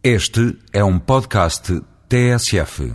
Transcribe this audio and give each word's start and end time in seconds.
Este 0.00 0.56
é 0.72 0.84
um 0.84 0.96
podcast 0.96 1.82
TSF. 2.08 2.92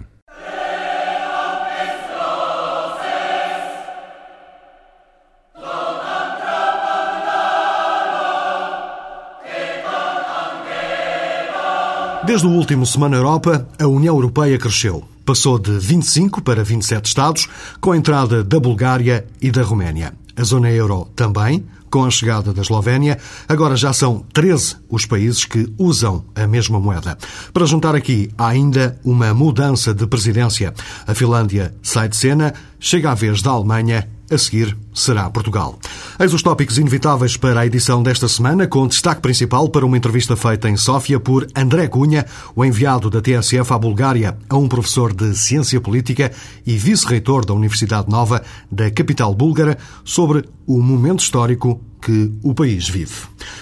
Desde 12.25 12.47
o 12.47 12.51
último 12.51 12.85
Semana 12.85 13.17
Europa, 13.17 13.67
a 13.77 13.85
União 13.85 14.15
Europeia 14.15 14.57
cresceu. 14.57 15.03
Passou 15.25 15.59
de 15.59 15.77
25 15.77 16.41
para 16.41 16.63
27 16.63 17.05
Estados, 17.07 17.49
com 17.81 17.91
a 17.91 17.97
entrada 17.97 18.45
da 18.45 18.61
Bulgária 18.61 19.27
e 19.41 19.51
da 19.51 19.61
Roménia. 19.61 20.13
A 20.37 20.43
zona 20.43 20.71
euro 20.71 21.09
também, 21.17 21.65
com 21.93 22.05
a 22.05 22.09
chegada 22.09 22.51
da 22.51 22.63
Eslovénia, 22.63 23.19
agora 23.47 23.75
já 23.75 23.93
são 23.93 24.25
13 24.33 24.77
os 24.89 25.05
países 25.05 25.45
que 25.45 25.71
usam 25.77 26.25
a 26.33 26.47
mesma 26.47 26.79
moeda. 26.79 27.15
Para 27.53 27.67
juntar 27.67 27.93
aqui, 27.93 28.31
há 28.35 28.47
ainda 28.47 28.99
uma 29.05 29.31
mudança 29.31 29.93
de 29.93 30.07
presidência. 30.07 30.73
A 31.05 31.13
Finlândia 31.13 31.71
sai 31.83 32.09
de 32.09 32.17
cena, 32.17 32.51
chega 32.79 33.11
a 33.11 33.13
vez 33.13 33.43
da 33.43 33.51
Alemanha 33.51 34.09
a 34.29 34.37
seguir 34.37 34.77
será 34.93 35.29
Portugal. 35.29 35.77
Eis 36.19 36.33
os 36.33 36.41
tópicos 36.41 36.77
inevitáveis 36.77 37.35
para 37.37 37.61
a 37.61 37.65
edição 37.65 38.01
desta 38.01 38.27
semana, 38.27 38.67
com 38.67 38.87
destaque 38.87 39.21
principal 39.21 39.69
para 39.69 39.85
uma 39.85 39.97
entrevista 39.97 40.35
feita 40.35 40.69
em 40.69 40.77
Sófia 40.77 41.19
por 41.19 41.47
André 41.55 41.87
Cunha, 41.87 42.25
o 42.55 42.63
enviado 42.63 43.09
da 43.09 43.21
TSF 43.21 43.73
à 43.73 43.77
Bulgária, 43.77 44.37
a 44.49 44.57
um 44.57 44.67
professor 44.67 45.13
de 45.13 45.35
Ciência 45.35 45.81
Política 45.81 46.31
e 46.65 46.77
vice-reitor 46.77 47.45
da 47.45 47.53
Universidade 47.53 48.09
Nova 48.09 48.43
da 48.71 48.89
capital 48.91 49.33
búlgara, 49.33 49.77
sobre 50.03 50.45
o 50.65 50.81
momento 50.81 51.21
histórico 51.21 51.81
que 52.01 52.31
o 52.43 52.53
país 52.53 52.87
vive. 52.89 53.13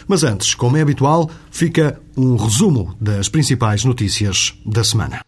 Mas 0.08 0.24
antes, 0.24 0.56
como 0.56 0.78
é 0.78 0.82
habitual, 0.82 1.30
fica 1.52 2.02
um 2.18 2.36
resumo 2.36 2.96
das 3.00 3.30
principais 3.30 3.86
notícias 3.86 4.54
da 4.66 4.84
semana. 4.84 5.22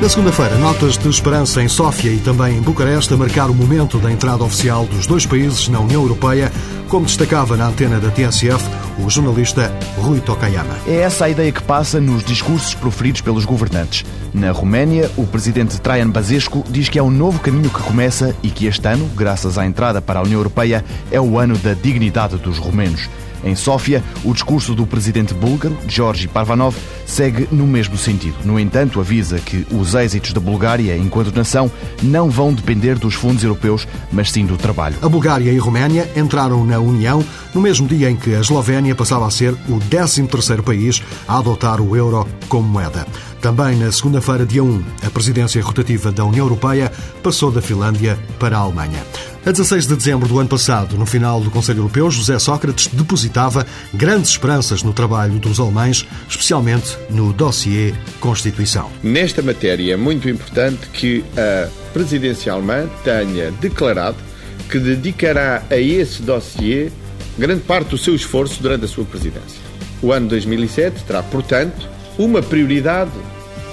Na 0.00 0.08
segunda-feira, 0.08 0.56
notas 0.56 0.96
de 0.96 1.10
esperança 1.10 1.62
em 1.62 1.68
Sófia 1.68 2.10
e 2.10 2.18
também 2.18 2.56
em 2.56 2.62
Bucareste 2.62 3.12
a 3.12 3.18
marcar 3.18 3.50
o 3.50 3.54
momento 3.54 3.98
da 3.98 4.10
entrada 4.10 4.42
oficial 4.42 4.86
dos 4.86 5.06
dois 5.06 5.26
países 5.26 5.68
na 5.68 5.78
União 5.78 6.00
Europeia, 6.00 6.50
como 6.88 7.04
destacava 7.04 7.54
na 7.54 7.66
antena 7.66 8.00
da 8.00 8.10
TSF 8.10 8.64
o 8.98 9.10
jornalista 9.10 9.70
Rui 9.98 10.18
Tokayama. 10.20 10.74
É 10.86 11.02
essa 11.02 11.26
a 11.26 11.28
ideia 11.28 11.52
que 11.52 11.62
passa 11.62 12.00
nos 12.00 12.24
discursos 12.24 12.74
proferidos 12.74 13.20
pelos 13.20 13.44
governantes. 13.44 14.06
Na 14.32 14.50
Roménia, 14.52 15.10
o 15.18 15.26
presidente 15.26 15.78
Traian 15.78 16.08
Basescu 16.08 16.64
diz 16.70 16.88
que 16.88 16.98
é 16.98 17.02
um 17.02 17.10
novo 17.10 17.38
caminho 17.38 17.68
que 17.68 17.82
começa 17.82 18.34
e 18.42 18.48
que 18.48 18.64
este 18.64 18.88
ano, 18.88 19.06
graças 19.14 19.58
à 19.58 19.66
entrada 19.66 20.00
para 20.00 20.20
a 20.20 20.22
União 20.22 20.40
Europeia, 20.40 20.82
é 21.12 21.20
o 21.20 21.38
ano 21.38 21.58
da 21.58 21.74
dignidade 21.74 22.38
dos 22.38 22.56
romenos. 22.56 23.06
Em 23.44 23.54
Sófia, 23.54 24.02
o 24.24 24.32
discurso 24.32 24.74
do 24.74 24.86
presidente 24.86 25.34
búlgaro, 25.34 25.76
Georgi 25.88 26.28
Parvanov, 26.28 26.76
segue 27.06 27.48
no 27.50 27.66
mesmo 27.66 27.96
sentido. 27.96 28.36
No 28.44 28.58
entanto, 28.58 29.00
avisa 29.00 29.38
que 29.38 29.66
os 29.70 29.94
êxitos 29.94 30.32
da 30.32 30.40
Bulgária 30.40 30.96
enquanto 30.96 31.34
nação 31.34 31.70
não 32.02 32.30
vão 32.30 32.52
depender 32.52 32.98
dos 32.98 33.14
fundos 33.14 33.42
europeus, 33.42 33.86
mas 34.12 34.30
sim 34.30 34.46
do 34.46 34.56
trabalho. 34.56 34.96
A 35.02 35.08
Bulgária 35.08 35.50
e 35.50 35.58
a 35.58 35.62
Roménia 35.62 36.10
entraram 36.16 36.64
na 36.64 36.78
União 36.78 37.24
no 37.54 37.60
mesmo 37.60 37.86
dia 37.86 38.10
em 38.10 38.16
que 38.16 38.34
a 38.34 38.40
Eslovénia 38.40 38.94
passava 38.94 39.26
a 39.26 39.30
ser 39.30 39.52
o 39.68 39.78
13º 39.90 40.62
país 40.62 41.02
a 41.26 41.38
adotar 41.38 41.80
o 41.80 41.96
euro 41.96 42.26
como 42.48 42.68
moeda. 42.68 43.06
Também 43.40 43.76
na 43.76 43.90
segunda-feira, 43.90 44.44
dia 44.44 44.62
1, 44.62 44.84
a 45.06 45.10
presidência 45.10 45.62
rotativa 45.62 46.12
da 46.12 46.24
União 46.24 46.44
Europeia 46.44 46.92
passou 47.22 47.50
da 47.50 47.62
Finlândia 47.62 48.18
para 48.38 48.58
a 48.58 48.60
Alemanha. 48.60 49.02
A 49.44 49.52
16 49.52 49.86
de 49.86 49.96
dezembro 49.96 50.28
do 50.28 50.38
ano 50.38 50.50
passado, 50.50 50.98
no 50.98 51.06
final 51.06 51.40
do 51.40 51.50
Conselho 51.50 51.78
Europeu, 51.78 52.10
José 52.10 52.38
Sócrates 52.38 52.88
depositava 52.88 53.66
grandes 53.94 54.32
esperanças 54.32 54.82
no 54.82 54.92
trabalho 54.92 55.38
dos 55.38 55.58
alemães, 55.58 56.06
especialmente 56.28 56.98
no 57.08 57.32
dossiê 57.32 57.94
Constituição. 58.20 58.90
Nesta 59.02 59.40
matéria 59.40 59.94
é 59.94 59.96
muito 59.96 60.28
importante 60.28 60.86
que 60.92 61.24
a 61.38 61.70
presidência 61.94 62.52
alemã 62.52 62.86
tenha 63.02 63.50
declarado 63.52 64.18
que 64.68 64.78
dedicará 64.78 65.62
a 65.70 65.76
esse 65.78 66.20
dossiê 66.20 66.92
grande 67.38 67.62
parte 67.62 67.88
do 67.88 67.98
seu 67.98 68.14
esforço 68.14 68.62
durante 68.62 68.84
a 68.84 68.88
sua 68.88 69.06
presidência. 69.06 69.58
O 70.02 70.12
ano 70.12 70.28
2007 70.28 71.02
terá, 71.04 71.22
portanto, 71.22 71.88
uma 72.18 72.42
prioridade 72.42 73.10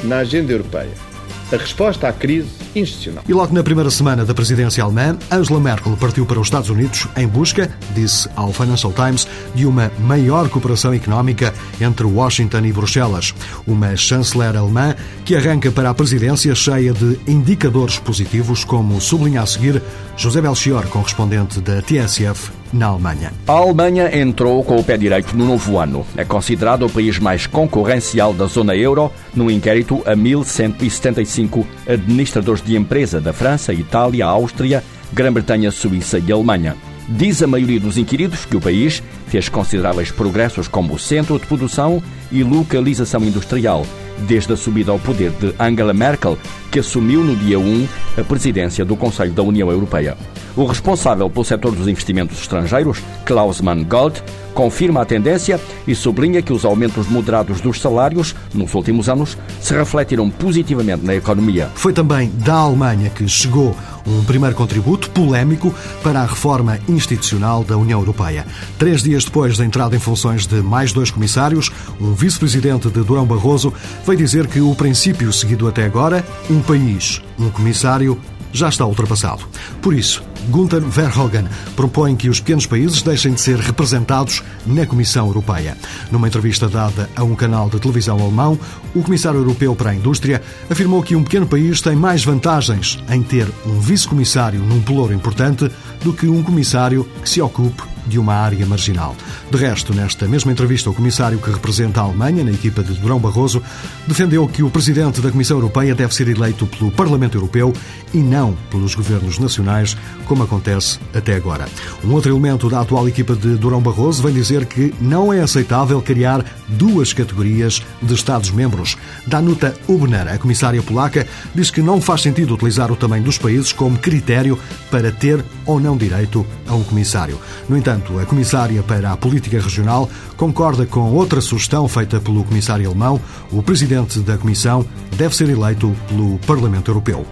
na 0.01 0.19
agenda 0.19 0.53
europeia: 0.53 1.06
a 1.51 1.57
resposta 1.57 2.07
à 2.07 2.13
crise 2.13 2.49
institucional. 2.75 3.23
E 3.27 3.33
logo 3.33 3.53
na 3.53 3.63
primeira 3.63 3.89
semana 3.89 4.25
da 4.25 4.33
presidência 4.33 4.83
alemã, 4.83 5.17
Angela 5.31 5.59
Merkel 5.59 5.95
partiu 5.97 6.25
para 6.25 6.39
os 6.39 6.47
Estados 6.47 6.69
Unidos 6.69 7.07
em 7.15 7.27
busca, 7.27 7.69
disse 7.93 8.29
ao 8.35 8.51
Financial 8.51 8.91
Times, 8.93 9.27
de 9.55 9.65
uma 9.65 9.91
maior 9.99 10.49
cooperação 10.49 10.93
económica 10.93 11.53
entre 11.79 12.05
Washington 12.05 12.65
e 12.65 12.73
Bruxelas. 12.73 13.33
Uma 13.65 13.95
chanceler 13.95 14.55
alemã 14.55 14.95
que 15.25 15.35
arranca 15.35 15.71
para 15.71 15.89
a 15.89 15.93
presidência 15.93 16.53
cheia 16.55 16.93
de 16.93 17.19
indicadores 17.27 17.99
positivos, 17.99 18.63
como 18.63 18.99
sublinha 18.99 19.41
a 19.41 19.45
seguir 19.45 19.81
José 20.15 20.41
Belchior, 20.41 20.87
correspondente 20.87 21.61
da 21.61 21.81
TSF 21.81 22.56
na 22.73 22.87
Alemanha. 22.87 23.33
A 23.47 23.51
Alemanha 23.51 24.17
entrou 24.17 24.63
com 24.63 24.77
o 24.77 24.83
pé 24.83 24.97
direito 24.97 25.35
no 25.35 25.45
novo 25.45 25.77
ano. 25.77 26.05
É 26.15 26.23
considerado 26.23 26.85
o 26.85 26.89
país 26.89 27.19
mais 27.19 27.47
concorrencial 27.47 28.33
da 28.33 28.45
zona 28.45 28.75
euro 28.75 29.11
no 29.35 29.49
inquérito 29.49 30.01
a 30.05 30.15
1175 30.15 31.65
administradores 31.87 32.63
de 32.63 32.75
empresa 32.75 33.21
da 33.21 33.33
França, 33.33 33.73
Itália, 33.73 34.25
Áustria, 34.25 34.83
Grã-Bretanha, 35.13 35.71
Suíça 35.71 36.19
e 36.19 36.31
Alemanha. 36.31 36.75
Diz 37.09 37.41
a 37.41 37.47
maioria 37.47 37.79
dos 37.79 37.97
inquiridos 37.97 38.43
que 38.43 38.57
o 38.57 38.61
país 38.61 39.01
fez 39.27 39.47
consideráveis 39.47 40.11
progressos 40.11 40.67
como 40.67 40.99
centro 40.99 41.39
de 41.39 41.45
produção 41.45 42.03
e 42.31 42.43
localização 42.43 43.23
industrial, 43.23 43.85
desde 44.19 44.51
a 44.51 44.57
subida 44.57 44.91
ao 44.91 44.99
poder 44.99 45.31
de 45.31 45.53
Angela 45.57 45.93
Merkel, 45.93 46.37
que 46.71 46.79
assumiu 46.79 47.23
no 47.23 47.35
dia 47.35 47.59
1 47.59 47.87
a 48.17 48.23
presidência 48.23 48.83
do 48.83 48.95
Conselho 48.95 49.31
da 49.31 49.43
União 49.43 49.69
Europeia. 49.71 50.17
O 50.55 50.65
responsável 50.65 51.29
pelo 51.29 51.45
setor 51.45 51.75
dos 51.75 51.87
investimentos 51.87 52.41
estrangeiros, 52.41 52.99
Klaus 53.25 53.61
Mangold, 53.61 54.23
confirma 54.55 55.03
a 55.03 55.05
tendência 55.05 55.61
e 55.87 55.93
sublinha 55.93 56.41
que 56.41 56.51
os 56.51 56.65
aumentos 56.65 57.07
moderados 57.07 57.61
dos 57.61 57.79
salários 57.79 58.35
nos 58.55 58.73
últimos 58.73 59.07
anos 59.07 59.37
se 59.61 59.75
refletiram 59.75 60.31
positivamente 60.31 61.05
na 61.05 61.13
economia. 61.13 61.69
Foi 61.75 61.93
também 61.93 62.31
da 62.39 62.55
Alemanha 62.55 63.11
que 63.11 63.27
chegou 63.27 63.75
um 64.07 64.23
primeiro 64.23 64.55
contributo 64.55 65.09
polémico 65.11 65.73
para 66.01 66.21
a 66.21 66.25
reforma 66.25 66.79
institucional 66.87 67.63
da 67.63 67.77
União 67.77 67.99
Europeia. 67.99 68.47
Três 68.79 69.03
dias 69.03 69.25
depois 69.25 69.57
da 69.57 69.65
entrada 69.65 69.95
em 69.95 69.99
funções 69.99 70.47
de 70.47 70.55
mais 70.61 70.91
dois 70.91 71.11
comissários, 71.11 71.69
um 71.99 72.13
vice-presidente 72.13 72.89
de 72.89 73.03
Durão 73.03 73.25
Barroso 73.25 73.71
veio 74.05 74.17
dizer 74.17 74.47
que 74.47 74.61
o 74.61 74.73
princípio 74.73 75.31
seguido 75.31 75.67
até 75.67 75.85
agora, 75.85 76.25
um 76.49 76.56
país, 76.61 77.21
um 77.39 77.49
comissário, 77.49 78.19
já 78.51 78.69
está 78.69 78.85
ultrapassado. 78.85 79.43
Por 79.81 79.93
isso, 79.93 80.23
Gunther 80.49 80.81
Verhoeven 80.81 81.45
propõe 81.75 82.15
que 82.15 82.29
os 82.29 82.39
pequenos 82.39 82.65
países 82.65 83.01
deixem 83.01 83.33
de 83.33 83.41
ser 83.41 83.59
representados 83.59 84.43
na 84.65 84.85
Comissão 84.85 85.27
Europeia. 85.27 85.77
Numa 86.11 86.27
entrevista 86.27 86.67
dada 86.67 87.09
a 87.15 87.23
um 87.23 87.35
canal 87.35 87.69
de 87.69 87.79
televisão 87.79 88.19
alemão, 88.19 88.57
o 88.95 89.03
Comissário 89.03 89.39
Europeu 89.39 89.75
para 89.75 89.91
a 89.91 89.95
Indústria 89.95 90.41
afirmou 90.69 91.03
que 91.03 91.15
um 91.15 91.23
pequeno 91.23 91.45
país 91.45 91.81
tem 91.81 91.95
mais 91.95 92.23
vantagens 92.23 92.97
em 93.09 93.21
ter 93.21 93.47
um 93.65 93.79
vice-comissário 93.79 94.59
num 94.59 94.81
pelouro 94.81 95.13
importante 95.13 95.69
do 96.03 96.13
que 96.13 96.27
um 96.27 96.41
comissário 96.41 97.07
que 97.21 97.29
se 97.29 97.41
ocupe 97.41 97.96
de 98.07 98.17
uma 98.17 98.33
área 98.33 98.65
marginal. 98.65 99.15
De 99.51 99.57
resto, 99.57 99.93
nesta 99.93 100.27
mesma 100.27 100.51
entrevista, 100.51 100.89
o 100.89 100.93
comissário 100.93 101.39
que 101.39 101.51
representa 101.51 102.01
a 102.01 102.03
Alemanha 102.03 102.43
na 102.43 102.51
equipa 102.51 102.83
de 102.83 102.93
Durão 102.93 103.19
Barroso 103.19 103.61
defendeu 104.07 104.47
que 104.47 104.63
o 104.63 104.69
presidente 104.69 105.21
da 105.21 105.31
Comissão 105.31 105.57
Europeia 105.57 105.93
deve 105.93 106.13
ser 106.13 106.27
eleito 106.27 106.65
pelo 106.65 106.91
Parlamento 106.91 107.37
Europeu 107.37 107.73
e 108.13 108.17
não 108.17 108.55
pelos 108.69 108.95
governos 108.95 109.39
nacionais, 109.39 109.97
como 110.25 110.43
acontece 110.43 110.99
até 111.13 111.35
agora. 111.35 111.67
Um 112.03 112.13
outro 112.13 112.31
elemento 112.31 112.69
da 112.69 112.81
atual 112.81 113.07
equipa 113.07 113.35
de 113.35 113.55
Durão 113.55 113.81
Barroso 113.81 114.23
vem 114.23 114.33
dizer 114.33 114.65
que 114.65 114.93
não 115.01 115.33
é 115.33 115.41
aceitável 115.41 116.01
criar 116.01 116.45
duas 116.67 117.13
categorias 117.13 117.81
de 118.01 118.13
Estados-membros. 118.13 118.97
Danuta 119.25 119.75
Ubner, 119.87 120.27
a 120.27 120.37
comissária 120.37 120.81
polaca, 120.81 121.27
diz 121.53 121.69
que 121.69 121.81
não 121.81 122.01
faz 122.01 122.21
sentido 122.21 122.53
utilizar 122.53 122.91
o 122.91 122.95
tamanho 122.95 123.23
dos 123.23 123.37
países 123.37 123.71
como 123.71 123.97
critério 123.97 124.57
para 124.89 125.11
ter 125.11 125.43
ou 125.65 125.79
não 125.79 125.97
direito 125.97 126.45
a 126.67 126.73
um 126.73 126.83
comissário. 126.83 127.39
No 127.67 127.77
entanto, 127.77 127.96
a 128.19 128.25
comissária 128.25 128.83
para 128.83 129.11
a 129.11 129.17
política 129.17 129.59
regional 129.59 130.09
concorda 130.35 130.85
com 130.85 131.11
outra 131.11 131.41
sugestão 131.41 131.87
feita 131.87 132.19
pelo 132.19 132.43
comissário 132.43 132.87
alemão: 132.87 133.19
o 133.51 133.61
presidente 133.61 134.19
da 134.19 134.37
comissão 134.37 134.85
deve 135.15 135.35
ser 135.35 135.49
eleito 135.49 135.95
pelo 136.07 136.37
Parlamento 136.39 136.91
Europeu. 136.91 137.25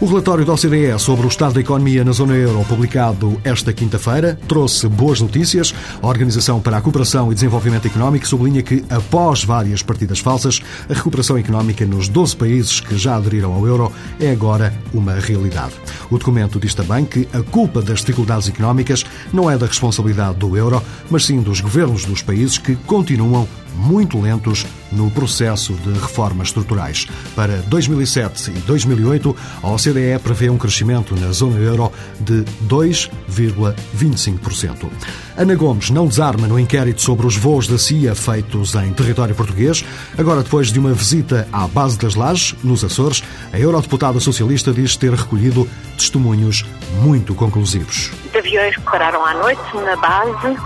O 0.00 0.06
relatório 0.06 0.46
da 0.46 0.54
OCDE 0.54 0.98
sobre 0.98 1.26
o 1.26 1.28
estado 1.28 1.52
da 1.52 1.60
economia 1.60 2.02
na 2.02 2.12
zona 2.12 2.34
euro, 2.34 2.64
publicado 2.64 3.38
esta 3.44 3.70
quinta-feira, 3.70 4.38
trouxe 4.48 4.88
boas 4.88 5.20
notícias. 5.20 5.74
A 6.00 6.06
Organização 6.06 6.58
para 6.58 6.78
a 6.78 6.80
Cooperação 6.80 7.30
e 7.30 7.34
Desenvolvimento 7.34 7.86
Económico 7.86 8.26
sublinha 8.26 8.62
que, 8.62 8.82
após 8.88 9.44
várias 9.44 9.82
partidas 9.82 10.18
falsas, 10.18 10.62
a 10.88 10.94
recuperação 10.94 11.36
económica 11.36 11.84
nos 11.84 12.08
12 12.08 12.34
países 12.34 12.80
que 12.80 12.96
já 12.96 13.16
aderiram 13.16 13.52
ao 13.52 13.66
euro 13.66 13.92
é 14.18 14.30
agora 14.30 14.72
uma 14.94 15.16
realidade. 15.16 15.74
O 16.10 16.16
documento 16.16 16.58
diz 16.58 16.72
também 16.72 17.04
que 17.04 17.28
a 17.34 17.42
culpa 17.42 17.82
das 17.82 18.00
dificuldades 18.00 18.48
económicas 18.48 19.04
não 19.34 19.50
é 19.50 19.58
da 19.58 19.66
responsabilidade 19.66 20.38
do 20.38 20.56
euro, 20.56 20.82
mas 21.10 21.26
sim 21.26 21.42
dos 21.42 21.60
governos 21.60 22.06
dos 22.06 22.22
países 22.22 22.56
que 22.56 22.74
continuam 22.74 23.46
muito 23.76 24.20
lentos 24.20 24.66
no 24.92 25.10
processo 25.10 25.72
de 25.74 25.92
reformas 25.92 26.48
estruturais. 26.48 27.06
Para 27.34 27.56
2007 27.62 28.50
e 28.50 28.58
2008, 28.60 29.34
a 29.62 29.68
OCDE 29.68 30.18
prevê 30.22 30.48
um 30.50 30.58
crescimento 30.58 31.16
na 31.16 31.32
zona 31.32 31.58
euro 31.58 31.90
de 32.18 32.44
2,25%. 32.68 34.90
Ana 35.36 35.54
Gomes 35.54 35.90
não 35.90 36.06
desarma 36.06 36.48
no 36.48 36.58
inquérito 36.58 37.00
sobre 37.00 37.26
os 37.26 37.36
voos 37.36 37.66
da 37.66 37.78
CIA 37.78 38.14
feitos 38.14 38.74
em 38.74 38.92
território 38.92 39.34
português. 39.34 39.82
Agora, 40.18 40.42
depois 40.42 40.70
de 40.72 40.78
uma 40.78 40.92
visita 40.92 41.48
à 41.52 41.66
base 41.66 41.98
das 41.98 42.14
Lajes, 42.14 42.54
nos 42.62 42.84
Açores, 42.84 43.22
a 43.52 43.58
eurodeputada 43.58 44.20
socialista 44.20 44.72
diz 44.72 44.94
ter 44.96 45.14
recolhido 45.14 45.66
testemunhos 45.96 46.64
muito 47.02 47.34
conclusivos. 47.34 48.10
De 48.32 48.38
aviões 48.38 48.76
que 48.76 48.82
pararam 48.82 49.24
à 49.24 49.34
noite 49.34 49.76
na 49.76 49.96
base, 49.96 50.56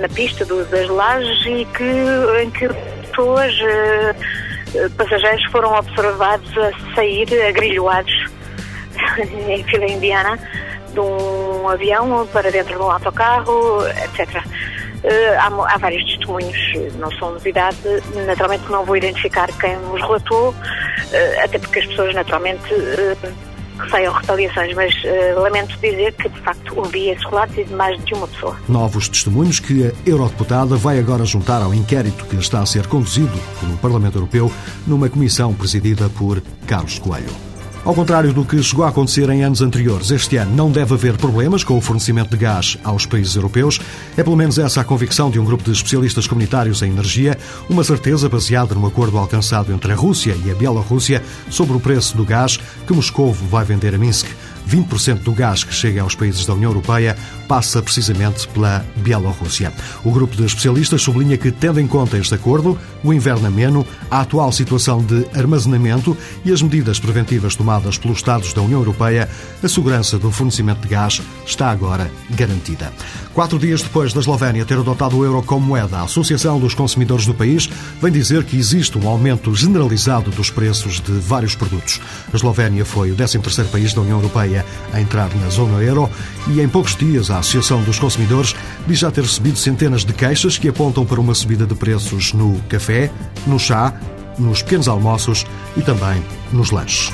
na 0.00 0.08
pista 0.08 0.44
das 0.44 0.88
Lajes 0.88 1.44
e 1.46 1.64
que, 1.66 2.42
em 2.42 2.50
que 2.50 2.68
pessoas, 3.08 3.52
eh, 3.60 4.14
passageiros 4.96 5.44
foram 5.50 5.74
observados 5.74 6.50
a 6.56 6.94
sair 6.94 7.28
agrilhoados 7.48 8.12
em 9.48 9.64
fila 9.64 9.84
indiana 9.84 10.38
de 10.92 11.00
um 11.00 11.68
avião 11.68 12.26
para 12.32 12.50
dentro 12.50 12.76
de 12.76 12.82
um 12.82 12.90
autocarro, 12.90 13.86
etc. 13.86 14.44
Eh, 15.04 15.36
há, 15.36 15.46
há, 15.46 15.78
vários 15.78 16.04
testemunhos, 16.04 16.56
não 16.98 17.10
são 17.12 17.32
novidade. 17.32 17.78
Naturalmente 18.26 18.70
não 18.70 18.84
vou 18.84 18.96
identificar 18.96 19.48
quem 19.58 19.76
os 19.92 20.00
relatou, 20.00 20.54
eh, 21.12 21.44
até 21.44 21.58
porque 21.58 21.80
as 21.80 21.86
pessoas 21.86 22.14
naturalmente 22.14 22.72
receiam 23.78 24.12
retaliações, 24.12 24.74
mas 24.74 24.94
lamento 25.36 25.76
dizer 25.78 26.12
que 26.14 26.28
de 26.28 26.40
facto 26.40 26.78
ouvi 26.78 27.10
esses 27.10 27.24
relatos 27.24 27.58
e 27.58 27.64
de 27.64 27.74
mais 27.74 28.02
de 28.04 28.14
uma 28.14 28.26
pessoa. 28.28 28.56
Novos 28.68 29.08
testemunhos 29.08 29.60
que 29.60 29.86
a 29.86 29.92
eurodeputada 30.06 30.76
vai 30.76 30.98
agora 30.98 31.24
juntar 31.24 31.62
ao 31.62 31.74
inquérito 31.74 32.24
que 32.26 32.36
está 32.36 32.60
a 32.60 32.66
ser 32.66 32.86
conduzido 32.86 33.38
pelo 33.60 33.76
Parlamento 33.78 34.16
Europeu 34.18 34.50
numa 34.86 35.08
comissão 35.08 35.54
presidida 35.54 36.08
por 36.10 36.42
Carlos 36.66 36.98
Coelho. 36.98 37.51
Ao 37.84 37.92
contrário 37.92 38.32
do 38.32 38.44
que 38.44 38.62
chegou 38.62 38.84
a 38.84 38.90
acontecer 38.90 39.28
em 39.28 39.42
anos 39.42 39.60
anteriores, 39.60 40.12
este 40.12 40.36
ano 40.36 40.54
não 40.54 40.70
deve 40.70 40.94
haver 40.94 41.16
problemas 41.16 41.64
com 41.64 41.76
o 41.76 41.80
fornecimento 41.80 42.30
de 42.30 42.36
gás 42.36 42.78
aos 42.84 43.06
países 43.06 43.34
europeus. 43.34 43.80
É 44.16 44.22
pelo 44.22 44.36
menos 44.36 44.56
essa 44.56 44.80
a 44.80 44.84
convicção 44.84 45.32
de 45.32 45.40
um 45.40 45.44
grupo 45.44 45.64
de 45.64 45.72
especialistas 45.72 46.28
comunitários 46.28 46.80
em 46.80 46.92
energia, 46.92 47.36
uma 47.68 47.82
certeza 47.82 48.28
baseada 48.28 48.72
no 48.72 48.86
acordo 48.86 49.18
alcançado 49.18 49.72
entre 49.72 49.92
a 49.92 49.96
Rússia 49.96 50.36
e 50.44 50.50
a 50.52 50.54
Bielorrússia 50.54 51.24
sobre 51.50 51.76
o 51.76 51.80
preço 51.80 52.16
do 52.16 52.24
gás 52.24 52.56
que 52.86 52.92
Moscou 52.92 53.32
vai 53.32 53.64
vender 53.64 53.96
a 53.96 53.98
Minsk. 53.98 54.28
20% 54.72 55.18
do 55.18 55.32
gás 55.32 55.62
que 55.62 55.74
chega 55.74 56.00
aos 56.00 56.14
países 56.14 56.46
da 56.46 56.54
União 56.54 56.70
Europeia 56.70 57.14
passa 57.46 57.82
precisamente 57.82 58.48
pela 58.48 58.82
Bielorrússia. 58.96 59.70
O 60.02 60.10
grupo 60.10 60.34
de 60.34 60.46
especialistas 60.46 61.02
sublinha 61.02 61.36
que, 61.36 61.50
tendo 61.50 61.78
em 61.78 61.86
conta 61.86 62.16
este 62.16 62.34
acordo, 62.34 62.78
o 63.04 63.12
inverno 63.12 63.46
ameno, 63.46 63.86
a 64.10 64.22
atual 64.22 64.50
situação 64.50 65.04
de 65.04 65.26
armazenamento 65.34 66.16
e 66.42 66.50
as 66.50 66.62
medidas 66.62 66.98
preventivas 66.98 67.54
tomadas 67.54 67.98
pelos 67.98 68.16
Estados 68.18 68.54
da 68.54 68.62
União 68.62 68.80
Europeia, 68.80 69.28
a 69.62 69.68
segurança 69.68 70.18
do 70.18 70.30
fornecimento 70.30 70.80
de 70.80 70.88
gás 70.88 71.20
está 71.44 71.70
agora 71.70 72.10
garantida. 72.30 72.90
Quatro 73.34 73.58
dias 73.58 73.82
depois 73.82 74.14
da 74.14 74.20
Eslovénia 74.20 74.64
ter 74.64 74.78
adotado 74.78 75.18
o 75.18 75.24
euro 75.24 75.42
como 75.42 75.66
moeda, 75.66 75.98
a 75.98 76.04
Associação 76.04 76.58
dos 76.58 76.74
Consumidores 76.74 77.26
do 77.26 77.34
país 77.34 77.68
vem 78.00 78.12
dizer 78.12 78.44
que 78.44 78.56
existe 78.56 78.96
um 78.96 79.06
aumento 79.06 79.54
generalizado 79.54 80.30
dos 80.30 80.50
preços 80.50 81.00
de 81.00 81.12
vários 81.12 81.54
produtos. 81.54 82.00
A 82.32 82.36
Eslovénia 82.36 82.84
foi 82.84 83.10
o 83.10 83.16
13º 83.16 83.66
país 83.66 83.92
da 83.92 84.00
União 84.00 84.18
Europeia 84.18 84.61
a 84.92 85.00
entrar 85.00 85.28
na 85.36 85.48
zona 85.48 85.82
euro 85.82 86.10
e 86.48 86.60
em 86.60 86.68
poucos 86.68 86.96
dias 86.96 87.30
a 87.30 87.38
Associação 87.38 87.82
dos 87.82 87.98
Consumidores 87.98 88.54
diz 88.86 88.98
já 88.98 89.10
ter 89.10 89.22
recebido 89.22 89.58
centenas 89.58 90.04
de 90.04 90.12
queixas 90.12 90.58
que 90.58 90.68
apontam 90.68 91.04
para 91.04 91.20
uma 91.20 91.34
subida 91.34 91.66
de 91.66 91.74
preços 91.74 92.32
no 92.32 92.60
café, 92.68 93.10
no 93.46 93.58
chá, 93.58 93.92
nos 94.38 94.62
pequenos 94.62 94.88
almoços 94.88 95.46
e 95.76 95.82
também 95.82 96.22
nos 96.52 96.70
lanches. 96.70 97.12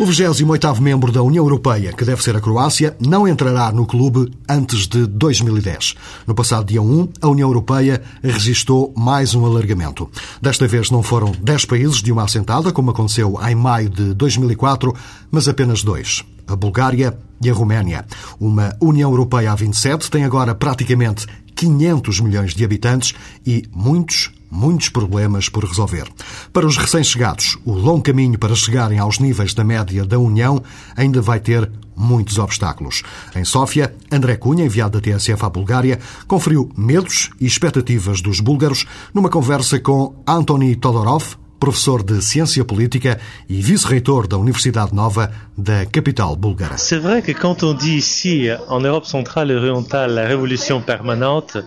O 0.00 0.06
28º 0.06 0.80
membro 0.80 1.12
da 1.12 1.22
União 1.22 1.44
Europeia, 1.44 1.92
que 1.92 2.06
deve 2.06 2.22
ser 2.22 2.34
a 2.34 2.40
Croácia, 2.40 2.96
não 2.98 3.28
entrará 3.28 3.70
no 3.70 3.84
clube 3.84 4.32
antes 4.48 4.86
de 4.86 5.06
2010. 5.06 5.94
No 6.26 6.34
passado 6.34 6.64
dia 6.64 6.80
1, 6.80 7.10
a 7.20 7.28
União 7.28 7.46
Europeia 7.46 8.00
registrou 8.22 8.94
mais 8.96 9.34
um 9.34 9.44
alargamento. 9.44 10.08
Desta 10.40 10.66
vez 10.66 10.90
não 10.90 11.02
foram 11.02 11.32
10 11.42 11.66
países 11.66 11.96
de 12.02 12.10
uma 12.10 12.24
assentada, 12.24 12.72
como 12.72 12.90
aconteceu 12.90 13.38
em 13.46 13.54
maio 13.54 13.90
de 13.90 14.14
2004, 14.14 14.94
mas 15.30 15.46
apenas 15.48 15.82
dois. 15.82 16.24
A 16.48 16.56
Bulgária 16.56 17.18
e 17.44 17.50
a 17.50 17.52
Roménia. 17.52 18.06
Uma 18.40 18.74
União 18.80 19.10
Europeia 19.10 19.52
a 19.52 19.54
27 19.54 20.10
tem 20.10 20.24
agora 20.24 20.54
praticamente 20.54 21.26
500 21.54 22.20
milhões 22.20 22.54
de 22.54 22.64
habitantes 22.64 23.12
e 23.46 23.64
muitos 23.70 24.30
muitos 24.50 24.88
problemas 24.88 25.48
por 25.48 25.64
resolver. 25.64 26.08
Para 26.52 26.66
os 26.66 26.76
recém-chegados, 26.76 27.56
o 27.64 27.72
longo 27.72 28.02
caminho 28.02 28.38
para 28.38 28.54
chegarem 28.54 28.98
aos 28.98 29.18
níveis 29.18 29.54
da 29.54 29.62
média 29.62 30.04
da 30.04 30.18
União 30.18 30.62
ainda 30.96 31.20
vai 31.22 31.38
ter 31.38 31.70
muitos 31.96 32.38
obstáculos. 32.38 33.02
Em 33.34 33.44
Sófia, 33.44 33.94
André 34.10 34.36
Cunha, 34.36 34.64
enviado 34.64 35.00
da 35.00 35.18
TSF 35.18 35.44
à 35.44 35.48
Bulgária, 35.48 36.00
conferiu 36.26 36.70
medos 36.76 37.30
e 37.38 37.46
expectativas 37.46 38.20
dos 38.20 38.40
búlgaros 38.40 38.86
numa 39.14 39.28
conversa 39.28 39.78
com 39.78 40.14
Antony 40.26 40.74
Todorov, 40.74 41.36
professor 41.60 42.02
de 42.02 42.22
Ciência 42.22 42.64
Política 42.64 43.20
e 43.48 43.60
vice-reitor 43.60 44.26
da 44.26 44.38
Universidade 44.38 44.94
Nova 44.94 45.30
da 45.56 45.84
capital 45.84 46.34
búlgara. 46.34 46.78
C'est 46.78 46.98
vrai 46.98 47.20
que 47.20 47.34
quand 47.34 47.62
on 47.62 47.74
dit 47.74 47.98
ici, 47.98 48.48
en 48.68 48.80
Europe 48.80 49.06
centrale 49.06 49.52
et 49.52 49.56
orientale, 49.56 50.14
la 50.14 50.26
révolution 50.26 50.80
permanente, 50.80 51.62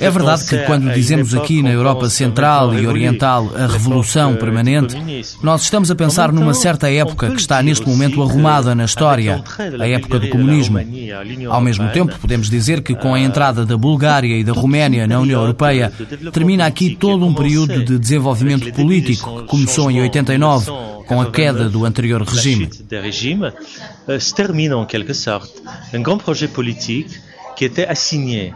é 0.00 0.10
verdade 0.10 0.44
que 0.44 0.58
quando 0.66 0.92
dizemos 0.92 1.34
aqui 1.34 1.62
na 1.62 1.70
Europa 1.70 2.10
Central 2.10 2.74
e 2.74 2.86
Oriental 2.86 3.50
a 3.56 3.66
revolução 3.66 4.34
permanente, 4.36 4.96
nós 5.42 5.62
estamos 5.62 5.90
a 5.90 5.94
pensar 5.94 6.32
numa 6.32 6.52
certa 6.52 6.90
época 6.90 7.30
que 7.30 7.40
está 7.40 7.62
neste 7.62 7.88
momento 7.88 8.20
arrumada 8.22 8.74
na 8.74 8.84
história, 8.84 9.42
a 9.78 9.88
época 9.88 10.18
do 10.18 10.28
comunismo. 10.28 10.78
Ao 11.48 11.60
mesmo 11.60 11.88
tempo, 11.90 12.18
podemos 12.18 12.50
dizer 12.50 12.82
que 12.82 12.94
com 12.94 13.14
a 13.14 13.20
entrada 13.20 13.64
da 13.64 13.76
Bulgária 13.76 14.36
e 14.36 14.44
da 14.44 14.52
Roménia 14.52 15.06
na 15.06 15.20
União 15.20 15.40
Europeia, 15.40 15.92
termina 16.32 16.66
aqui 16.66 16.96
todo 16.96 17.24
um 17.24 17.32
período 17.32 17.84
de 17.84 17.98
desenvolvimento 17.98 18.72
político 18.72 19.19
que 19.20 19.46
começou 19.46 19.90
em 19.90 20.00
89 20.00 20.70
com 21.06 21.20
a 21.20 21.30
queda 21.30 21.68
do 21.68 21.84
anterior 21.84 22.22
regime. 22.22 22.68
Se 24.18 24.34
termina, 24.34 24.76
em 24.76 24.86
quelque 24.86 25.14
sorte, 25.14 25.52
um 25.94 26.02
grande 26.02 26.24
projeto 26.24 26.52
político 26.52 27.10
que 27.56 27.66
était 27.66 27.86
assigné 27.88 28.54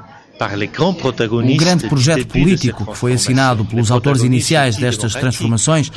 o 1.30 1.56
grande 1.56 1.88
projeto 1.88 2.26
político 2.26 2.86
que 2.86 2.98
foi 2.98 3.12
assinado 3.12 3.64
pelos 3.64 3.90
autores 3.90 4.22
iniciais 4.22 4.76
destas 4.76 5.14
transformações, 5.14 5.90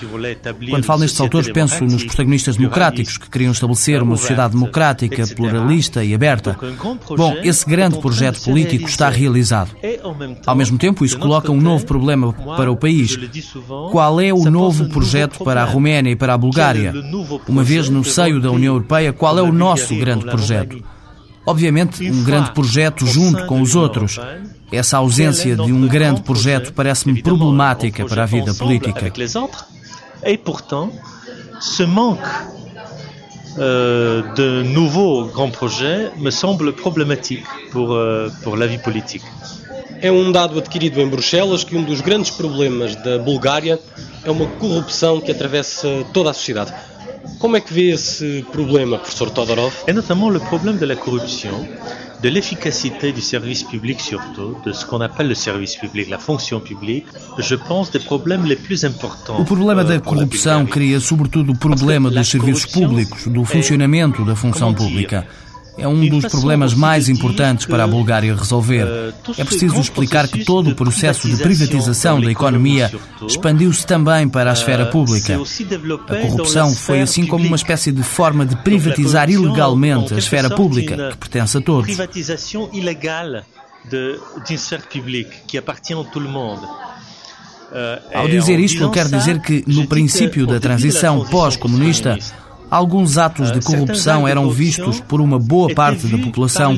quando 0.70 0.84
falo 0.84 1.01
nestes 1.01 1.20
autores, 1.20 1.51
penso 1.51 1.84
nos 1.84 2.03
protagonistas 2.03 2.56
democráticos 2.56 3.17
que 3.17 3.29
queriam 3.29 3.51
estabelecer 3.51 4.01
uma 4.01 4.15
sociedade 4.15 4.53
democrática, 4.53 5.25
pluralista 5.27 6.03
e 6.03 6.13
aberta. 6.13 6.58
Bom, 7.15 7.38
esse 7.44 7.65
grande 7.65 8.00
projeto 8.00 8.41
político 8.41 8.88
está 8.88 9.10
realizado. 9.10 9.72
Ao 10.46 10.56
mesmo 10.56 10.77
tempo, 10.77 11.03
isso 11.03 11.17
coloca 11.17 11.51
um 11.51 11.60
novo 11.60 11.86
problema 11.86 12.32
para 12.34 12.72
o 12.72 12.77
país. 12.77 13.17
Qual 13.91 14.22
é 14.22 14.32
o 14.34 14.50
novo 14.50 14.88
projeto 14.89 15.44
para 15.44 15.63
a 15.63 15.65
Roménia 15.65 16.12
e 16.12 16.15
para 16.15 16.34
a 16.34 16.38
Bulgária? 16.38 16.94
Uma 17.48 17.63
vez 17.63 17.89
no 17.89 18.03
seio 18.03 18.39
da 18.39 18.51
União 18.51 18.75
Europeia, 18.75 19.12
qual 19.12 19.38
é 19.38 19.41
o 19.41 19.51
nosso 19.51 19.96
grande 19.96 20.25
projeto? 20.25 20.97
Obviamente, 21.48 22.12
um 22.12 22.24
grande 22.24 22.51
projeto 22.51 23.08
junto 23.08 23.46
com 23.46 23.62
os 23.62 23.74
outros. 23.74 24.20
Essa 24.72 24.98
ausência 24.98 25.56
de 25.56 25.72
um 25.72 25.88
grande 25.88 26.22
projeto 26.22 26.74
parece-me 26.74 27.24
problemática 27.24 28.06
para 28.06 28.24
a 28.24 28.25
vida 28.25 28.54
política. 28.54 29.12
E, 30.25 30.38
portanto, 30.38 30.94
ce 31.62 31.86
manque 31.86 32.27
euh, 33.58 34.24
de 34.36 34.63
nouveaux 34.63 35.32
grands 35.34 35.51
projets 35.51 36.12
me 36.18 36.32
semble 36.32 36.74
problématique 36.74 37.46
pour, 37.72 37.94
euh, 37.94 38.30
pour 38.44 38.58
la 38.58 38.68
vie 38.68 38.77
politique. 38.77 39.25
É 40.00 40.12
um 40.12 40.32
dado 40.32 40.60
adquirido 40.60 41.00
em 41.01 41.08
Bruxelas 41.08 41.63
que 41.63 41.75
um 41.75 41.84
dos 41.84 42.01
grandes 42.01 42.30
problemas 42.30 42.96
da 42.98 43.18
Bulgária 43.18 43.80
é 44.24 44.30
uma 44.30 44.46
corrupção 44.46 45.20
que 45.20 45.32
atravessa 45.32 45.88
toda 46.13 46.30
a 46.30 46.34
sociedade. 46.34 46.74
Como 47.39 47.55
é 47.55 47.62
que 47.62 47.74
vê 47.74 47.91
esse 47.91 48.46
problema, 48.51 48.98
professor 48.98 49.29
Todorov? 49.29 49.74
É 49.88 49.93
notamment 49.93 50.29
le 50.29 50.39
problème 50.39 50.77
de 50.77 50.86
la 50.86 50.96
corruption 50.96 51.67
de 52.22 52.29
l'efficacité 52.29 53.12
du 53.12 53.22
service 53.22 53.63
public 53.63 54.01
surtout, 54.01 54.57
de 54.65 54.74
ce 54.74 54.86
qu'on 54.86 55.01
appelle 55.01 55.27
le 55.27 55.36
service 55.36 55.75
public, 55.75 56.10
la 56.10 56.17
fonction 56.17 56.60
publique, 56.60 57.05
je 57.38 57.55
pense 57.55 57.91
des 57.91 58.00
problèmes 58.00 58.46
les 58.46 58.55
plus 58.55 58.84
importants. 58.84 59.39
O 59.39 59.46
problema 59.46 59.84
da 59.84 60.00
corrupção 60.00 60.65
cria 60.65 61.00
sobretudo 61.00 61.51
o 61.51 61.57
problema 61.57 62.10
dos 62.10 62.27
serviços 62.27 62.65
públicos, 62.65 63.27
do 63.27 63.43
funcionamento 63.46 64.25
da 64.25 64.36
função 64.36 64.74
pública. 64.74 65.27
É 65.77 65.88
um 65.88 66.07
dos 66.10 66.25
problemas 66.25 66.74
mais 66.74 67.07
importantes 67.07 67.65
para 67.65 67.84
a 67.84 67.88
Bulgária 67.88 68.36
resolver. 68.36 69.13
É 69.38 69.43
preciso 69.43 69.79
explicar 69.79 70.27
que 70.27 70.43
todo 70.43 70.72
o 70.72 70.75
processo 70.75 71.27
de 71.29 71.38
privatização 71.38 72.19
da 72.19 72.31
economia 72.31 72.91
expandiu-se 73.27 73.86
também 73.86 74.27
para 74.27 74.50
a 74.50 74.53
esfera 74.53 74.88
pública. 74.88 75.39
A 76.07 76.15
corrupção 76.15 76.74
foi 76.74 77.01
assim 77.01 77.25
como 77.27 77.46
uma 77.46 77.55
espécie 77.55 77.91
de 77.91 78.03
forma 78.03 78.46
de 78.46 78.55
privatizar 78.57 79.29
ilegalmente 79.29 80.13
a 80.13 80.17
esfera 80.17 80.50
pública, 80.50 81.12
que 81.12 81.17
pertence 81.17 81.57
a 81.57 81.62
todos. 81.62 81.86
Privatização 81.86 82.69
ilegal 82.74 83.43
d'une 83.89 84.57
sphère 84.57 84.88
publique 84.91 85.31
qui 85.48 85.57
appartient 85.57 85.93
a 85.93 86.03
tout 86.03 86.19
le 86.19 86.29
monde. 86.29 86.67
Ao 88.13 88.27
dizer 88.27 88.60
isto, 88.60 88.81
eu 88.81 88.89
quero 88.89 89.10
dizer 89.10 89.41
que, 89.41 89.63
no 89.67 89.88
princípio 89.88 90.48
da 90.48 90.60
transição 90.60 91.25
pós-comunista, 91.25 92.17
Alguns 92.70 93.18
atos 93.18 93.52
de 93.52 93.62
corrupção 93.62 94.28
eram 94.28 94.50
vistos 94.50 95.00
por 95.00 95.22
uma 95.22 95.40
boa 95.40 95.74
parte 95.74 96.08
da 96.08 96.18
população 96.18 96.78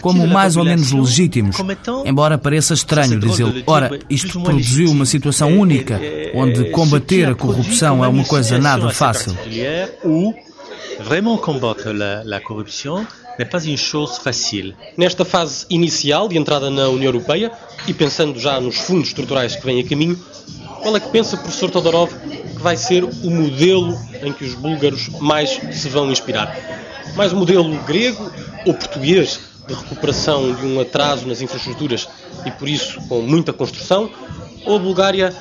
como 0.00 0.26
mais 0.26 0.56
ou 0.56 0.64
menos 0.64 0.92
legítimos, 0.92 1.56
embora 2.04 2.38
pareça 2.38 2.74
estranho 2.74 3.18
dizê-lo. 3.18 3.52
Ora, 3.66 3.98
isto 4.08 4.40
produziu 4.40 4.90
uma 4.90 5.04
situação 5.04 5.58
única, 5.58 6.00
onde 6.34 6.70
combater 6.70 7.28
a 7.28 7.34
corrupção 7.34 8.04
é 8.04 8.08
uma 8.08 8.24
coisa 8.24 8.58
nada 8.58 8.90
fácil. 8.90 9.34
Vraiment 11.00 11.38
combattre 11.38 11.92
la, 11.92 12.22
la 12.24 12.40
corruption 12.40 13.04
n'est 13.38 13.50
pas 13.50 13.66
une 13.66 13.76
chose 13.76 14.18
facile. 14.20 14.74
Nesta 14.96 15.24
fase 15.24 15.66
inicial 15.68 16.28
de 16.28 16.38
entrada 16.38 16.70
na 16.70 16.88
União 16.88 17.08
Europeia 17.08 17.50
e 17.86 17.92
pensando 17.92 18.38
já 18.38 18.60
nos 18.60 18.76
fundos 18.78 19.08
estruturais 19.08 19.56
que 19.56 19.66
vêm 19.66 19.80
a 19.80 19.88
caminho, 19.88 20.18
qual 20.84 20.94
é 20.98 21.00
que 21.00 21.08
pensa, 21.08 21.38
professor 21.38 21.70
Todorov, 21.70 22.12
que 22.12 22.62
vai 22.62 22.76
ser 22.76 23.04
o 23.04 23.30
modelo 23.30 23.98
em 24.22 24.30
que 24.34 24.44
os 24.44 24.52
búlgaros 24.52 25.08
mais 25.18 25.58
se 25.72 25.88
vão 25.88 26.12
inspirar? 26.12 26.54
Mais 27.16 27.32
um 27.32 27.38
modelo 27.38 27.74
grego 27.84 28.30
ou 28.66 28.74
português 28.74 29.40
de 29.66 29.72
recuperação 29.72 30.52
de 30.52 30.66
um 30.66 30.78
atraso 30.78 31.26
nas 31.26 31.40
infraestruturas 31.40 32.06
e 32.44 32.50
por 32.50 32.68
isso 32.68 33.00
com 33.08 33.22
muita 33.22 33.50
construção? 33.50 34.10
Ou 34.66 34.76
a 34.76 34.78
Bulgária 34.78 35.34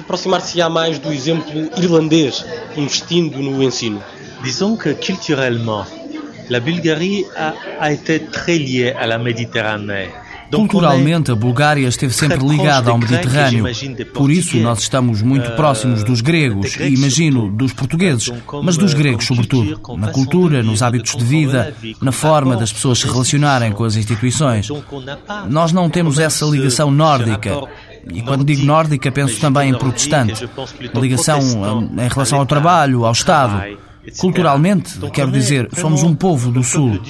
aproximar-se-á 0.00 0.68
mais 0.68 0.98
do 0.98 1.12
exemplo 1.12 1.70
irlandês, 1.76 2.44
investindo 2.76 3.38
no 3.38 3.62
ensino? 3.62 4.02
Disons 4.42 4.82
que 4.82 4.94
culturellement, 4.94 5.86
la 6.50 6.58
Bulgarie 6.58 7.24
a, 7.36 7.54
a 7.78 7.92
été 7.92 8.18
très 8.18 8.58
liée 8.58 8.92
à 8.94 9.06
la 9.06 9.18
Méditerranée. 9.18 10.10
Culturalmente, 10.50 11.30
a 11.30 11.34
Bulgária 11.34 11.86
esteve 11.86 12.12
sempre 12.12 12.38
ligada 12.38 12.90
ao 12.90 12.98
Mediterrâneo. 12.98 13.64
Por 14.14 14.30
isso, 14.30 14.56
nós 14.58 14.80
estamos 14.80 15.22
muito 15.22 15.50
próximos 15.52 16.02
dos 16.02 16.20
gregos 16.20 16.76
e, 16.76 16.94
imagino, 16.94 17.50
dos 17.50 17.72
portugueses, 17.72 18.30
mas 18.62 18.76
dos 18.76 18.94
gregos, 18.94 19.26
sobretudo. 19.26 19.80
Na 19.96 20.08
cultura, 20.08 20.62
nos 20.62 20.82
hábitos 20.82 21.16
de 21.16 21.24
vida, 21.24 21.74
na 22.00 22.12
forma 22.12 22.56
das 22.56 22.72
pessoas 22.72 22.98
se 22.98 23.06
relacionarem 23.06 23.72
com 23.72 23.84
as 23.84 23.96
instituições. 23.96 24.68
Nós 25.48 25.72
não 25.72 25.90
temos 25.90 26.18
essa 26.18 26.44
ligação 26.46 26.90
nórdica. 26.90 27.60
E 28.12 28.22
quando 28.22 28.44
digo 28.44 28.64
nórdica, 28.64 29.10
penso 29.12 29.38
também 29.40 29.70
em 29.70 29.74
protestante. 29.74 30.48
Ligação 30.94 31.40
em 31.92 32.08
relação 32.08 32.38
ao 32.38 32.46
trabalho, 32.46 33.04
ao 33.04 33.12
Estado. 33.12 33.87
Culturalmente, 34.16 34.98
quero 35.12 35.30
dizer, 35.30 35.68
somos 35.74 36.02
um 36.02 36.14
povo 36.14 36.50
do 36.50 36.62
Sul. 36.62 37.00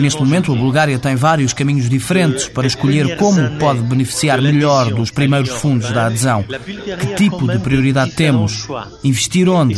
Neste 0.00 0.20
momento, 0.20 0.52
a 0.52 0.56
Bulgária 0.56 0.98
tem 0.98 1.14
vários 1.14 1.52
caminhos 1.52 1.88
diferentes 1.88 2.48
para 2.48 2.66
escolher 2.66 3.16
como 3.16 3.38
pode 3.58 3.80
beneficiar 3.82 4.40
melhor 4.40 4.92
dos 4.92 5.10
primeiros 5.10 5.50
fundos 5.50 5.90
da 5.92 6.06
adesão. 6.06 6.42
Que 6.42 7.14
tipo 7.14 7.46
de 7.46 7.58
prioridade 7.58 8.12
temos? 8.12 8.66
Investir 9.02 9.48
onde? 9.48 9.76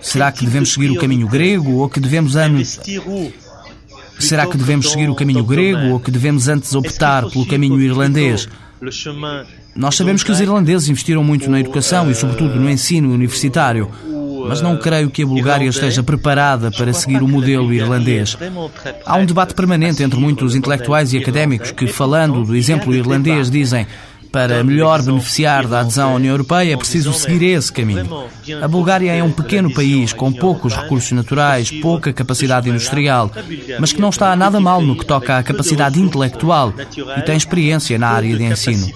Será 0.00 0.32
que 0.32 0.44
devemos 0.44 0.72
seguir 0.72 0.90
o 0.90 0.96
caminho 0.96 1.28
grego 1.28 1.78
ou 1.78 1.88
que 1.88 2.00
devemos 2.00 2.36
antes. 2.36 2.80
Será 4.18 4.46
que 4.46 4.56
devemos 4.56 4.90
seguir 4.90 5.10
o 5.10 5.14
caminho 5.14 5.44
grego 5.44 5.88
ou 5.88 6.00
que 6.00 6.10
devemos 6.10 6.48
antes 6.48 6.74
optar 6.74 7.28
pelo 7.28 7.46
caminho 7.46 7.80
irlandês? 7.80 8.48
Nós 9.74 9.96
sabemos 9.96 10.22
que 10.22 10.30
os 10.30 10.40
irlandeses 10.40 10.88
investiram 10.88 11.24
muito 11.24 11.50
na 11.50 11.60
educação 11.60 12.10
e, 12.10 12.14
sobretudo, 12.14 12.56
no 12.56 12.70
ensino 12.70 13.12
universitário 13.12 13.90
mas 14.48 14.60
não 14.60 14.76
creio 14.76 15.10
que 15.10 15.22
a 15.22 15.26
Bulgária 15.26 15.68
esteja 15.68 16.02
preparada 16.02 16.70
para 16.70 16.92
seguir 16.92 17.22
o 17.22 17.28
modelo 17.28 17.72
irlandês. 17.72 18.36
Há 19.04 19.16
um 19.16 19.26
debate 19.26 19.54
permanente 19.54 20.02
entre 20.02 20.18
muitos 20.18 20.54
intelectuais 20.54 21.12
e 21.12 21.18
académicos 21.18 21.70
que, 21.70 21.86
falando 21.86 22.44
do 22.44 22.56
exemplo 22.56 22.94
irlandês, 22.94 23.50
dizem 23.50 23.86
para 24.32 24.64
melhor 24.64 25.02
beneficiar 25.02 25.66
da 25.66 25.80
adesão 25.80 26.12
à 26.12 26.14
União 26.14 26.32
Europeia 26.32 26.72
é 26.72 26.76
preciso 26.76 27.12
seguir 27.12 27.44
esse 27.44 27.70
caminho. 27.70 28.26
A 28.62 28.66
Bulgária 28.66 29.12
é 29.12 29.22
um 29.22 29.30
pequeno 29.30 29.72
país 29.72 30.14
com 30.14 30.32
poucos 30.32 30.74
recursos 30.74 31.12
naturais, 31.12 31.70
pouca 31.70 32.12
capacidade 32.14 32.68
industrial, 32.70 33.30
mas 33.78 33.92
que 33.92 34.00
não 34.00 34.08
está 34.08 34.34
nada 34.34 34.58
mal 34.58 34.80
no 34.80 34.96
que 34.96 35.04
toca 35.04 35.36
à 35.36 35.42
capacidade 35.42 36.00
intelectual 36.00 36.72
e 37.18 37.22
tem 37.22 37.36
experiência 37.36 37.98
na 37.98 38.08
área 38.08 38.34
de 38.34 38.44
ensino 38.44 38.90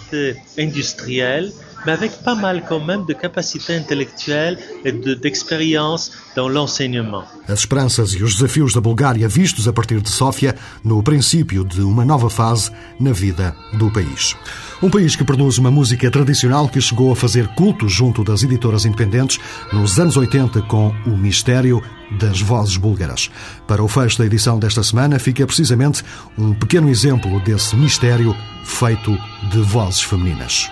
mais 1.86 1.92
avec 1.92 2.12
pas 2.24 2.34
mal 2.34 2.64
quand 2.68 2.84
même 2.84 3.04
de 3.04 3.14
capacité 3.14 3.76
intellectuelle 3.76 4.58
et 4.84 4.92
d'expérience 4.92 6.10
de, 6.10 6.36
dans 6.36 6.48
l'enseignement. 6.48 7.24
As 7.48 7.60
esperanças 7.60 8.12
e 8.14 8.22
os 8.24 8.34
desafios 8.34 8.74
da 8.74 8.80
Bulgária 8.80 9.28
vistos 9.28 9.68
a 9.68 9.72
partir 9.72 10.00
de 10.00 10.08
Sófia 10.08 10.56
no 10.84 11.02
princípio 11.02 11.64
de 11.64 11.80
uma 11.80 12.04
nova 12.04 12.28
fase 12.28 12.72
na 12.98 13.12
vida 13.12 13.54
do 13.74 13.90
país. 13.90 14.34
Um 14.82 14.90
país 14.90 15.14
que 15.14 15.24
produz 15.24 15.56
uma 15.58 15.70
música 15.70 16.10
tradicional 16.10 16.68
que 16.68 16.80
chegou 16.80 17.12
a 17.12 17.16
fazer 17.16 17.46
culto 17.54 17.88
junto 17.88 18.24
das 18.24 18.42
editoras 18.42 18.84
independentes 18.84 19.38
nos 19.72 19.98
anos 19.98 20.16
80 20.16 20.62
com 20.62 20.92
o 21.06 21.16
mistério 21.16 21.80
das 22.18 22.40
vozes 22.40 22.76
búlgaras. 22.76 23.30
Para 23.66 23.82
o 23.82 23.88
fecho 23.88 24.18
da 24.18 24.26
edição 24.26 24.58
desta 24.58 24.82
semana 24.82 25.18
fica 25.18 25.46
precisamente 25.46 26.02
um 26.36 26.52
pequeno 26.52 26.90
exemplo 26.90 27.40
desse 27.40 27.76
mistério 27.76 28.36
feito 28.64 29.16
de 29.50 29.60
vozes 29.60 30.02
femininas. 30.02 30.68